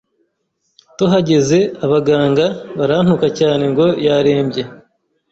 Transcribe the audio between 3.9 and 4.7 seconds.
yarembye,